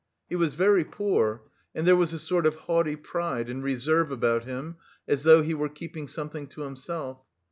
[0.27, 1.43] He was very poor,
[1.75, 4.77] and there was a sort of haughty pride and reserve about him,
[5.07, 7.19] as though he were keeping something to himself.